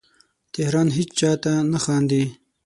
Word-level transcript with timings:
تهران 0.53 0.87
هیچا 0.97 1.31
ته 1.43 1.53
نه 1.71 1.79
خاندې 1.83 2.23